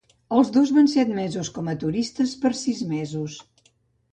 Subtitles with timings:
[0.37, 3.37] Els dos van ser admesos com a turistes per sis mesos.